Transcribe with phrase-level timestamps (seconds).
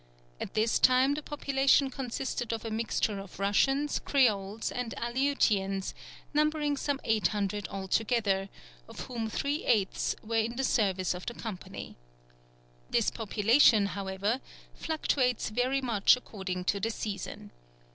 [0.39, 5.93] At this time the population consisted of a mixture of Russians, Creoles, and Aleutians,
[6.33, 8.49] numbering some 800 altogether,
[8.87, 11.97] of whom three eighths were in the service of the company.
[12.89, 14.41] This population, however,
[14.73, 17.51] fluctuates very much according to the season.